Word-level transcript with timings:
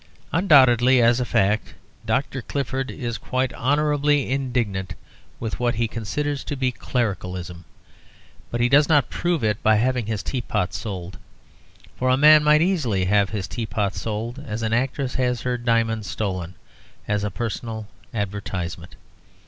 Undoubtedly, 0.31 0.99
as 0.99 1.19
a 1.19 1.25
fact, 1.25 1.75
Dr. 2.07 2.41
Clifford 2.41 2.89
is 2.89 3.19
quite 3.19 3.53
honourably 3.53 4.31
indignant 4.31 4.95
with 5.39 5.59
what 5.59 5.75
he 5.75 5.87
considers 5.87 6.43
to 6.45 6.55
be 6.55 6.71
clericalism, 6.71 7.65
but 8.49 8.59
he 8.59 8.67
does 8.67 8.89
not 8.89 9.11
prove 9.11 9.43
it 9.43 9.61
by 9.61 9.75
having 9.75 10.07
his 10.07 10.23
teapot 10.23 10.73
sold; 10.73 11.19
for 11.95 12.09
a 12.09 12.17
man 12.17 12.43
might 12.43 12.63
easily 12.63 13.05
have 13.05 13.29
his 13.29 13.47
teapot 13.47 13.93
sold 13.93 14.39
as 14.43 14.63
an 14.63 14.73
actress 14.73 15.13
has 15.13 15.41
her 15.41 15.55
diamonds 15.55 16.09
stolen 16.09 16.55
as 17.07 17.23
a 17.23 17.29
personal 17.29 17.87
advertisement. 18.11 18.95